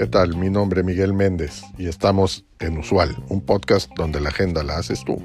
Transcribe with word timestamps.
¿Qué 0.00 0.06
tal? 0.06 0.34
Mi 0.36 0.48
nombre 0.48 0.80
es 0.80 0.86
Miguel 0.86 1.12
Méndez 1.12 1.62
y 1.76 1.86
estamos 1.86 2.46
en 2.58 2.78
Usual, 2.78 3.22
un 3.28 3.44
podcast 3.44 3.90
donde 3.96 4.18
la 4.18 4.30
agenda 4.30 4.62
la 4.62 4.78
haces 4.78 5.04
tú. 5.04 5.16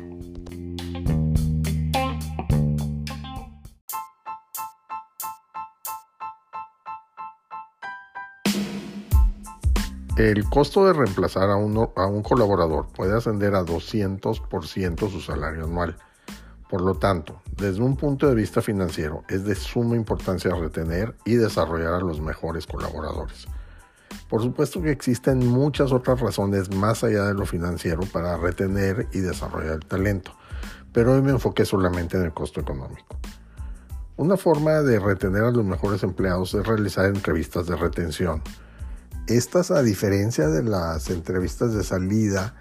El 10.17 10.43
costo 10.49 10.85
de 10.85 10.93
reemplazar 10.93 11.49
a, 11.49 11.53
a 11.53 11.57
un 11.57 12.23
colaborador 12.23 12.87
puede 12.87 13.17
ascender 13.17 13.55
a 13.55 13.63
200% 13.63 15.09
su 15.09 15.21
salario 15.21 15.63
anual. 15.63 15.97
Por 16.69 16.81
lo 16.81 16.95
tanto, 16.95 17.41
desde 17.57 17.81
un 17.81 17.95
punto 17.95 18.27
de 18.27 18.35
vista 18.35 18.61
financiero, 18.61 19.23
es 19.29 19.45
de 19.45 19.55
suma 19.55 19.95
importancia 19.95 20.53
retener 20.55 21.15
y 21.25 21.35
desarrollar 21.35 21.93
a 21.93 21.99
los 21.99 22.21
mejores 22.21 22.65
colaboradores. 22.65 23.47
Por 24.29 24.41
supuesto 24.41 24.81
que 24.81 24.91
existen 24.91 25.45
muchas 25.47 25.91
otras 25.91 26.19
razones 26.19 26.73
más 26.75 27.03
allá 27.03 27.25
de 27.25 27.33
lo 27.33 27.45
financiero 27.45 28.01
para 28.11 28.37
retener 28.37 29.07
y 29.13 29.19
desarrollar 29.19 29.73
el 29.73 29.85
talento, 29.85 30.31
pero 30.91 31.13
hoy 31.13 31.21
me 31.21 31.31
enfoqué 31.31 31.65
solamente 31.65 32.17
en 32.17 32.23
el 32.23 32.33
costo 32.33 32.59
económico. 32.59 33.17
Una 34.17 34.37
forma 34.37 34.81
de 34.81 34.99
retener 34.99 35.43
a 35.43 35.51
los 35.51 35.65
mejores 35.65 36.01
empleados 36.03 36.53
es 36.53 36.65
realizar 36.65 37.05
entrevistas 37.05 37.67
de 37.67 37.75
retención 37.75 38.41
estas, 39.27 39.71
a 39.71 39.81
diferencia 39.81 40.47
de 40.49 40.61
las 40.61 41.09
entrevistas 41.09 41.73
de 41.73 41.83
salida, 41.83 42.53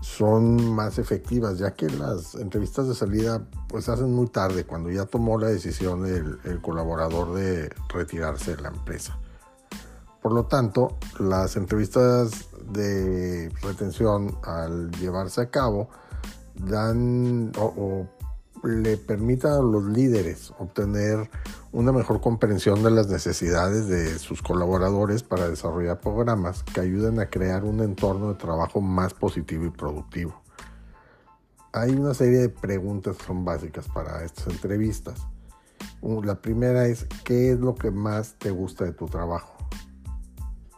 son 0.00 0.74
más 0.74 0.98
efectivas, 0.98 1.58
ya 1.58 1.74
que 1.74 1.88
las 1.88 2.34
entrevistas 2.34 2.88
de 2.88 2.94
salida 2.94 3.46
pues 3.68 3.88
hacen 3.88 4.12
muy 4.12 4.28
tarde, 4.28 4.64
cuando 4.64 4.90
ya 4.90 5.06
tomó 5.06 5.38
la 5.38 5.48
decisión 5.48 6.06
el, 6.06 6.60
colaborador 6.60 7.34
de 7.34 7.70
retirarse 7.88 8.56
de 8.56 8.62
la 8.62 8.68
empresa. 8.68 9.18
Por 10.22 10.32
lo 10.32 10.46
tanto, 10.46 10.96
las 11.18 11.56
entrevistas 11.56 12.48
de 12.70 13.50
retención 13.62 14.38
al 14.42 14.90
llevarse 14.92 15.40
a 15.40 15.50
cabo 15.50 15.88
dan 16.54 17.52
o, 17.58 18.08
le 18.66 18.96
permiten 18.96 19.50
a 19.52 19.58
los 19.60 19.84
líderes 19.84 20.52
obtener 20.58 21.30
una 21.72 21.92
mejor 21.92 22.20
comprensión 22.20 22.82
de 22.82 22.90
las 22.90 23.08
necesidades 23.08 23.86
de 23.88 24.18
sus 24.18 24.42
colaboradores 24.42 25.22
para 25.22 25.48
desarrollar 25.48 26.00
programas 26.00 26.62
que 26.64 26.80
ayuden 26.80 27.20
a 27.20 27.30
crear 27.30 27.64
un 27.64 27.80
entorno 27.80 28.28
de 28.28 28.34
trabajo 28.34 28.80
más 28.80 29.14
positivo 29.14 29.64
y 29.64 29.70
productivo. 29.70 30.42
Hay 31.72 31.90
una 31.90 32.14
serie 32.14 32.38
de 32.38 32.48
preguntas 32.48 33.16
que 33.16 33.24
son 33.24 33.44
básicas 33.44 33.86
para 33.88 34.24
estas 34.24 34.48
entrevistas. 34.48 35.20
La 36.02 36.40
primera 36.40 36.86
es, 36.86 37.06
¿qué 37.24 37.52
es 37.52 37.60
lo 37.60 37.74
que 37.74 37.90
más 37.90 38.34
te 38.38 38.50
gusta 38.50 38.84
de 38.84 38.92
tu 38.92 39.06
trabajo? 39.06 39.56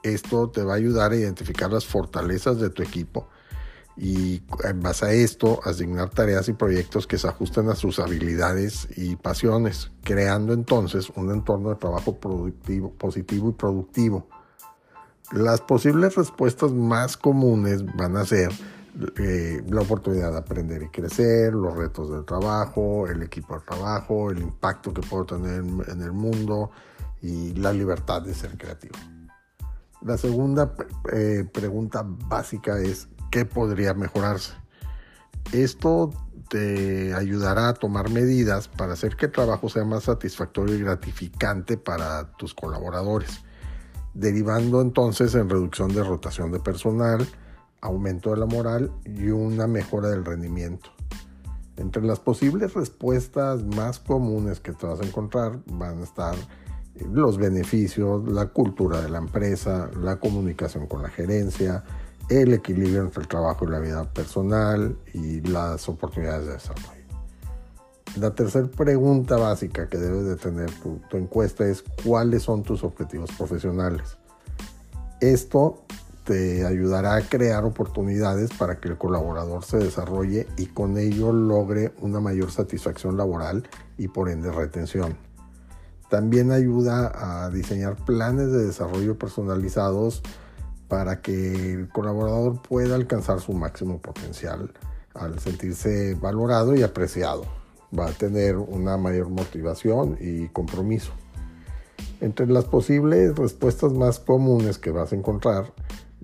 Esto 0.02 0.50
te 0.50 0.62
va 0.62 0.74
a 0.74 0.76
ayudar 0.76 1.12
a 1.12 1.16
identificar 1.16 1.72
las 1.72 1.86
fortalezas 1.86 2.58
de 2.58 2.70
tu 2.70 2.82
equipo 2.82 3.28
y 3.98 4.42
en 4.62 4.80
base 4.80 5.06
a 5.06 5.12
esto 5.12 5.60
asignar 5.64 6.10
tareas 6.10 6.48
y 6.48 6.52
proyectos 6.52 7.08
que 7.08 7.18
se 7.18 7.26
ajusten 7.26 7.68
a 7.68 7.74
sus 7.74 7.98
habilidades 7.98 8.86
y 8.96 9.16
pasiones, 9.16 9.90
creando 10.04 10.52
entonces 10.52 11.10
un 11.16 11.32
entorno 11.32 11.70
de 11.70 11.76
trabajo 11.76 12.16
productivo, 12.16 12.92
positivo 12.92 13.50
y 13.50 13.52
productivo. 13.52 14.28
Las 15.32 15.60
posibles 15.60 16.14
respuestas 16.14 16.72
más 16.72 17.16
comunes 17.16 17.84
van 17.96 18.16
a 18.16 18.24
ser 18.24 18.52
eh, 19.18 19.62
la 19.68 19.80
oportunidad 19.80 20.30
de 20.30 20.38
aprender 20.38 20.82
y 20.84 20.88
crecer, 20.88 21.52
los 21.52 21.76
retos 21.76 22.10
del 22.10 22.24
trabajo, 22.24 23.08
el 23.08 23.22
equipo 23.24 23.54
de 23.54 23.60
trabajo, 23.66 24.30
el 24.30 24.38
impacto 24.38 24.94
que 24.94 25.02
puedo 25.02 25.26
tener 25.26 25.58
en 25.58 26.02
el 26.02 26.12
mundo 26.12 26.70
y 27.20 27.52
la 27.54 27.72
libertad 27.72 28.22
de 28.22 28.32
ser 28.32 28.56
creativo. 28.56 28.94
La 30.02 30.16
segunda 30.16 30.72
eh, 31.12 31.44
pregunta 31.52 32.04
básica 32.06 32.78
es 32.78 33.08
qué 33.30 33.44
podría 33.44 33.94
mejorarse. 33.94 34.52
Esto 35.52 36.10
te 36.48 37.14
ayudará 37.14 37.68
a 37.68 37.74
tomar 37.74 38.10
medidas 38.10 38.68
para 38.68 38.94
hacer 38.94 39.16
que 39.16 39.26
el 39.26 39.32
trabajo 39.32 39.68
sea 39.68 39.84
más 39.84 40.04
satisfactorio 40.04 40.74
y 40.74 40.80
gratificante 40.80 41.76
para 41.76 42.32
tus 42.32 42.54
colaboradores, 42.54 43.40
derivando 44.14 44.80
entonces 44.80 45.34
en 45.34 45.48
reducción 45.48 45.94
de 45.94 46.02
rotación 46.02 46.52
de 46.52 46.60
personal, 46.60 47.26
aumento 47.80 48.30
de 48.30 48.38
la 48.38 48.46
moral 48.46 48.90
y 49.04 49.28
una 49.28 49.66
mejora 49.66 50.08
del 50.08 50.24
rendimiento. 50.24 50.90
Entre 51.76 52.02
las 52.02 52.18
posibles 52.18 52.74
respuestas 52.74 53.62
más 53.64 54.00
comunes 54.00 54.58
que 54.58 54.72
te 54.72 54.86
vas 54.86 55.00
a 55.00 55.04
encontrar 55.04 55.60
van 55.66 56.00
a 56.00 56.04
estar 56.04 56.34
los 57.12 57.38
beneficios, 57.38 58.26
la 58.28 58.46
cultura 58.46 59.00
de 59.00 59.08
la 59.08 59.18
empresa, 59.18 59.88
la 60.02 60.18
comunicación 60.18 60.88
con 60.88 61.02
la 61.02 61.08
gerencia, 61.08 61.84
el 62.28 62.52
equilibrio 62.54 63.02
entre 63.02 63.22
el 63.22 63.28
trabajo 63.28 63.64
y 63.64 63.70
la 63.70 63.78
vida 63.78 64.04
personal 64.12 64.96
y 65.14 65.40
las 65.40 65.88
oportunidades 65.88 66.46
de 66.46 66.52
desarrollo. 66.52 66.88
La 68.16 68.34
tercera 68.34 68.66
pregunta 68.68 69.36
básica 69.36 69.88
que 69.88 69.98
debes 69.98 70.24
de 70.24 70.36
tener 70.36 70.70
tu, 70.82 71.00
tu 71.08 71.16
encuesta 71.16 71.66
es 71.66 71.84
cuáles 72.04 72.42
son 72.42 72.62
tus 72.62 72.82
objetivos 72.82 73.30
profesionales. 73.32 74.18
Esto 75.20 75.84
te 76.24 76.66
ayudará 76.66 77.14
a 77.14 77.22
crear 77.22 77.64
oportunidades 77.64 78.50
para 78.52 78.80
que 78.80 78.88
el 78.88 78.98
colaborador 78.98 79.64
se 79.64 79.78
desarrolle 79.78 80.46
y 80.58 80.66
con 80.66 80.98
ello 80.98 81.32
logre 81.32 81.94
una 82.00 82.20
mayor 82.20 82.50
satisfacción 82.50 83.16
laboral 83.16 83.66
y 83.96 84.08
por 84.08 84.28
ende 84.28 84.52
retención. 84.52 85.16
También 86.10 86.52
ayuda 86.52 87.44
a 87.44 87.50
diseñar 87.50 87.96
planes 88.04 88.50
de 88.50 88.66
desarrollo 88.66 89.18
personalizados 89.18 90.22
para 90.88 91.20
que 91.20 91.74
el 91.74 91.88
colaborador 91.88 92.60
pueda 92.62 92.94
alcanzar 92.94 93.40
su 93.40 93.52
máximo 93.52 93.98
potencial 93.98 94.72
al 95.14 95.38
sentirse 95.38 96.14
valorado 96.14 96.74
y 96.74 96.82
apreciado. 96.82 97.44
Va 97.96 98.08
a 98.08 98.12
tener 98.12 98.56
una 98.56 98.96
mayor 98.96 99.28
motivación 99.28 100.16
y 100.20 100.48
compromiso. 100.48 101.12
Entre 102.20 102.46
las 102.46 102.64
posibles 102.64 103.36
respuestas 103.36 103.92
más 103.92 104.18
comunes 104.18 104.78
que 104.78 104.90
vas 104.90 105.12
a 105.12 105.16
encontrar 105.16 105.72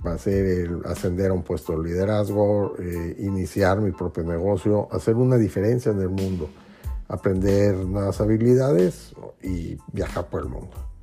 va 0.05 0.15
a 0.15 0.19
ser 0.19 0.71
ascender 0.85 1.31
a 1.31 1.35
un 1.35 1.43
puesto 1.43 1.79
de 1.79 1.89
liderazgo, 1.89 2.75
eh, 2.79 3.17
iniciar 3.21 3.81
mi 3.81 3.93
propio 3.93 4.25
negocio, 4.25 4.89
hacer 4.91 5.15
una 5.15 5.37
diferencia 5.37 5.93
en 5.93 6.01
el 6.01 6.11
mundo, 6.11 6.51
aprender 7.09 7.75
nuevas 7.77 8.21
habilidades 8.21 9.15
y 9.43 9.79
viajar 9.93 10.27
por 10.29 10.43
el 10.43 10.49
mundo. 10.49 10.94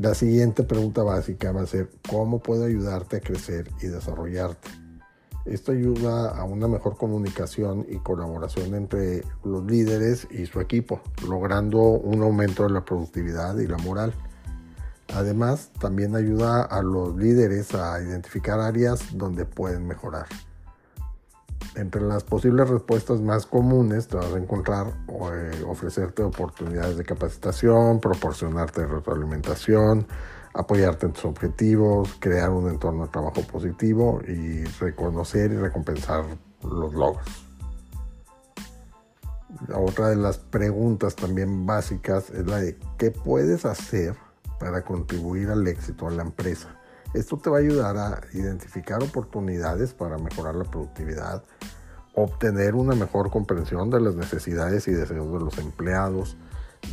La 0.00 0.14
siguiente 0.14 0.62
pregunta 0.62 1.02
básica 1.02 1.50
va 1.50 1.62
a 1.62 1.66
ser, 1.66 1.90
¿cómo 2.08 2.38
puedo 2.38 2.66
ayudarte 2.66 3.16
a 3.16 3.20
crecer 3.20 3.68
y 3.82 3.88
desarrollarte? 3.88 4.68
Esto 5.44 5.72
ayuda 5.72 6.28
a 6.38 6.44
una 6.44 6.68
mejor 6.68 6.96
comunicación 6.96 7.84
y 7.88 7.98
colaboración 7.98 8.76
entre 8.76 9.24
los 9.42 9.64
líderes 9.64 10.28
y 10.30 10.46
su 10.46 10.60
equipo, 10.60 11.00
logrando 11.26 11.78
un 11.80 12.22
aumento 12.22 12.62
de 12.62 12.70
la 12.70 12.84
productividad 12.84 13.58
y 13.58 13.66
la 13.66 13.78
moral. 13.78 14.14
Además, 15.14 15.72
también 15.80 16.14
ayuda 16.14 16.62
a 16.62 16.80
los 16.80 17.16
líderes 17.16 17.74
a 17.74 18.00
identificar 18.00 18.60
áreas 18.60 19.00
donde 19.18 19.46
pueden 19.46 19.84
mejorar. 19.84 20.26
Entre 21.78 22.00
las 22.00 22.24
posibles 22.24 22.68
respuestas 22.68 23.20
más 23.20 23.46
comunes 23.46 24.08
te 24.08 24.16
vas 24.16 24.34
a 24.34 24.36
encontrar 24.36 24.88
eh, 25.08 25.62
ofrecerte 25.64 26.24
oportunidades 26.24 26.96
de 26.96 27.04
capacitación, 27.04 28.00
proporcionarte 28.00 28.84
retroalimentación, 28.84 30.04
apoyarte 30.54 31.06
en 31.06 31.12
tus 31.12 31.24
objetivos, 31.24 32.16
crear 32.18 32.50
un 32.50 32.68
entorno 32.68 33.04
de 33.04 33.12
trabajo 33.12 33.42
positivo 33.42 34.20
y 34.26 34.64
reconocer 34.80 35.52
y 35.52 35.56
recompensar 35.56 36.24
los 36.64 36.92
logros. 36.94 37.46
otra 39.72 40.08
de 40.08 40.16
las 40.16 40.38
preguntas 40.38 41.14
también 41.14 41.64
básicas 41.64 42.30
es 42.30 42.44
la 42.44 42.58
de 42.58 42.76
qué 42.98 43.12
puedes 43.12 43.64
hacer 43.64 44.16
para 44.58 44.82
contribuir 44.82 45.50
al 45.50 45.64
éxito 45.68 46.10
de 46.10 46.16
la 46.16 46.22
empresa. 46.22 46.77
Esto 47.14 47.38
te 47.38 47.48
va 47.48 47.56
a 47.56 47.60
ayudar 47.60 47.96
a 47.96 48.20
identificar 48.34 49.02
oportunidades 49.02 49.94
para 49.94 50.18
mejorar 50.18 50.54
la 50.54 50.64
productividad, 50.64 51.42
obtener 52.14 52.74
una 52.74 52.94
mejor 52.94 53.30
comprensión 53.30 53.88
de 53.88 54.00
las 54.00 54.14
necesidades 54.14 54.86
y 54.88 54.92
deseos 54.92 55.32
de 55.32 55.40
los 55.40 55.56
empleados, 55.56 56.36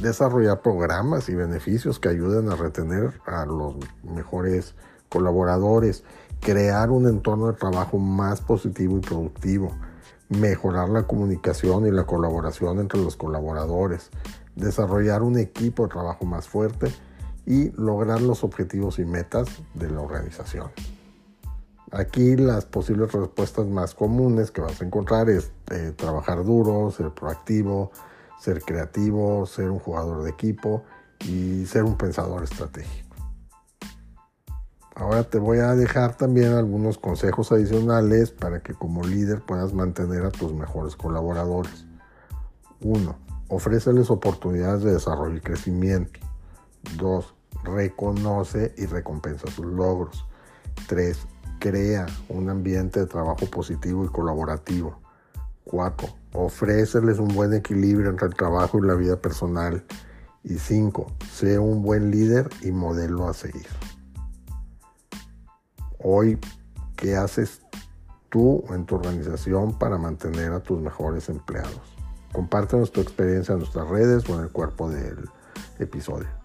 desarrollar 0.01 0.61
programas 0.61 1.27
y 1.27 1.35
beneficios 1.35 1.99
que 1.99 2.09
ayuden 2.09 2.49
a 2.49 2.55
retener 2.55 3.19
a 3.25 3.45
los 3.45 3.75
mejores 4.03 4.73
colaboradores, 5.09 6.05
crear 6.39 6.91
un 6.91 7.09
entorno 7.09 7.47
de 7.47 7.57
trabajo 7.57 7.97
más 7.97 8.39
positivo 8.39 8.97
y 8.97 9.01
productivo, 9.01 9.75
mejorar 10.29 10.89
la 10.89 11.03
comunicación 11.03 11.87
y 11.87 11.91
la 11.91 12.05
colaboración 12.05 12.79
entre 12.79 13.01
los 13.01 13.17
colaboradores, 13.17 14.11
desarrollar 14.55 15.23
un 15.23 15.37
equipo 15.37 15.83
de 15.83 15.89
trabajo 15.89 16.23
más 16.23 16.47
fuerte 16.47 16.87
y 17.45 17.71
lograr 17.71 18.21
los 18.21 18.43
objetivos 18.43 18.99
y 18.99 19.05
metas 19.05 19.47
de 19.73 19.89
la 19.89 20.01
organización. 20.01 20.71
Aquí 21.91 22.35
las 22.35 22.65
posibles 22.65 23.11
respuestas 23.11 23.67
más 23.67 23.93
comunes 23.93 24.51
que 24.51 24.61
vas 24.61 24.81
a 24.81 24.85
encontrar 24.85 25.29
es 25.29 25.51
eh, 25.71 25.93
trabajar 25.95 26.43
duro, 26.43 26.91
ser 26.91 27.11
proactivo, 27.11 27.91
ser 28.39 28.61
creativo, 28.61 29.45
ser 29.45 29.69
un 29.69 29.79
jugador 29.79 30.23
de 30.23 30.31
equipo 30.31 30.83
y 31.19 31.65
ser 31.65 31.83
un 31.83 31.97
pensador 31.97 32.43
estratégico. 32.43 33.15
Ahora 34.95 35.23
te 35.23 35.39
voy 35.39 35.59
a 35.59 35.75
dejar 35.75 36.15
también 36.15 36.53
algunos 36.53 36.97
consejos 36.97 37.51
adicionales 37.51 38.31
para 38.31 38.61
que 38.61 38.73
como 38.73 39.03
líder 39.03 39.41
puedas 39.41 39.73
mantener 39.73 40.25
a 40.25 40.31
tus 40.31 40.53
mejores 40.53 40.95
colaboradores. 40.95 41.85
1. 42.81 43.15
Ofréceles 43.49 44.09
oportunidades 44.09 44.83
de 44.83 44.93
desarrollo 44.93 45.35
y 45.35 45.41
crecimiento. 45.41 46.19
2. 46.97 47.34
Reconoce 47.63 48.73
y 48.77 48.85
recompensa 48.85 49.47
sus 49.51 49.65
logros. 49.65 50.25
3. 50.87 51.17
Crea 51.59 52.05
un 52.29 52.49
ambiente 52.49 52.99
de 52.99 53.05
trabajo 53.07 53.45
positivo 53.47 54.05
y 54.05 54.09
colaborativo. 54.09 54.99
4. 55.65 56.07
Ofréceles 56.33 57.17
un 57.19 57.29
buen 57.29 57.53
equilibrio 57.53 58.09
entre 58.09 58.27
el 58.27 58.35
trabajo 58.35 58.77
y 58.77 58.87
la 58.87 58.93
vida 58.93 59.19
personal. 59.19 59.83
Y 60.43 60.59
5. 60.59 61.07
Sé 61.31 61.57
un 61.57 61.81
buen 61.81 62.11
líder 62.11 62.49
y 62.61 62.71
modelo 62.71 63.27
a 63.27 63.33
seguir. 63.33 63.67
Hoy, 65.97 66.37
¿qué 66.95 67.15
haces 67.15 67.61
tú 68.29 68.63
en 68.69 68.85
tu 68.85 68.95
organización 68.95 69.79
para 69.79 69.97
mantener 69.97 70.51
a 70.51 70.59
tus 70.59 70.79
mejores 70.79 71.29
empleados? 71.29 71.81
Compártenos 72.31 72.91
tu 72.91 73.01
experiencia 73.01 73.53
en 73.53 73.59
nuestras 73.59 73.87
redes 73.87 74.29
o 74.29 74.35
en 74.35 74.41
el 74.41 74.51
cuerpo 74.51 74.89
del 74.89 75.29
episodio. 75.79 76.44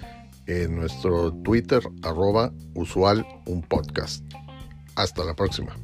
en 0.47 0.75
nuestro 0.75 1.33
Twitter 1.43 1.81
arroba 2.03 2.51
usual 2.73 3.25
un 3.45 3.61
podcast. 3.61 4.23
Hasta 4.95 5.23
la 5.23 5.35
próxima. 5.35 5.75